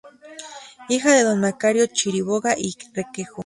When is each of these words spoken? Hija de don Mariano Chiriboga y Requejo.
Hija 0.89 1.11
de 1.11 1.21
don 1.21 1.39
Mariano 1.41 1.85
Chiriboga 1.85 2.57
y 2.57 2.75
Requejo. 2.95 3.39